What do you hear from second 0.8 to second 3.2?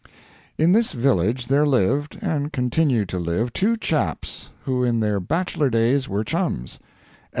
village there lived, and continue to